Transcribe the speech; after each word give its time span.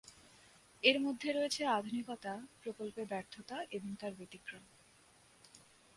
এর 0.83 0.97
মধ্যে 0.99 1.29
রয়েছে 1.31 1.61
আধুনিকতা 1.77 2.33
প্রকল্পের 2.63 3.05
ব্যর্থতা 3.07 3.57
এবং 3.71 3.89
তার 3.95 4.13
ব্যতিক্রম। 4.17 4.63